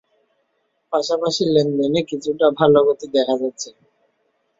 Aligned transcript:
পাশাপাশি 0.93 1.43
লেনদেনে 1.53 2.01
কিছুটা 2.09 2.45
ভালো 2.59 2.79
গতি 2.87 3.07
দেখা 3.15 3.35
যাচ্ছে। 3.41 3.69